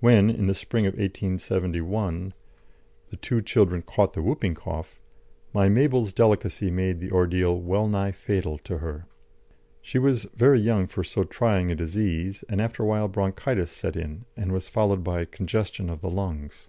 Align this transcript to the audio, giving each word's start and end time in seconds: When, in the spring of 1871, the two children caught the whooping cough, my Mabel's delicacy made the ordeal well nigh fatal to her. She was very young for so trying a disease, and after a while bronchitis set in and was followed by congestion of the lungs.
When, 0.00 0.30
in 0.30 0.48
the 0.48 0.52
spring 0.52 0.84
of 0.84 0.94
1871, 0.94 2.34
the 3.10 3.16
two 3.16 3.40
children 3.40 3.82
caught 3.82 4.12
the 4.14 4.20
whooping 4.20 4.56
cough, 4.56 5.00
my 5.52 5.68
Mabel's 5.68 6.12
delicacy 6.12 6.72
made 6.72 6.98
the 6.98 7.12
ordeal 7.12 7.60
well 7.60 7.86
nigh 7.86 8.10
fatal 8.10 8.58
to 8.64 8.78
her. 8.78 9.06
She 9.80 10.00
was 10.00 10.24
very 10.34 10.58
young 10.60 10.88
for 10.88 11.04
so 11.04 11.22
trying 11.22 11.70
a 11.70 11.76
disease, 11.76 12.42
and 12.48 12.60
after 12.60 12.82
a 12.82 12.86
while 12.86 13.06
bronchitis 13.06 13.70
set 13.70 13.94
in 13.94 14.24
and 14.36 14.50
was 14.50 14.68
followed 14.68 15.04
by 15.04 15.24
congestion 15.24 15.88
of 15.88 16.00
the 16.00 16.10
lungs. 16.10 16.68